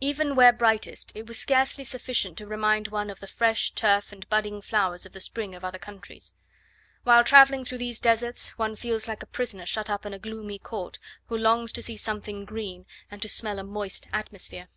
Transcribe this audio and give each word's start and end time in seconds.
Even 0.00 0.34
where 0.36 0.54
brightest, 0.54 1.12
it 1.14 1.26
was 1.26 1.38
scarcely 1.38 1.84
sufficient 1.84 2.38
to 2.38 2.46
remind 2.46 2.88
one 2.88 3.10
of 3.10 3.20
the 3.20 3.26
fresh 3.26 3.72
turf 3.72 4.10
and 4.10 4.26
budding 4.30 4.62
flowers 4.62 5.04
of 5.04 5.12
the 5.12 5.20
spring 5.20 5.54
of 5.54 5.66
other 5.66 5.78
countries. 5.78 6.32
While 7.02 7.22
travelling 7.22 7.62
through 7.62 7.76
these 7.76 8.00
deserts 8.00 8.56
one 8.56 8.74
feels 8.74 9.06
like 9.06 9.22
a 9.22 9.26
prisoner 9.26 9.66
shut 9.66 9.90
up 9.90 10.06
in 10.06 10.14
a 10.14 10.18
gloomy 10.18 10.58
court, 10.58 10.98
who 11.26 11.36
longs 11.36 11.74
to 11.74 11.82
see 11.82 11.98
something 11.98 12.46
green 12.46 12.86
and 13.10 13.20
to 13.20 13.28
smell 13.28 13.58
a 13.58 13.64
moist 13.64 14.08
atmosphere. 14.14 14.68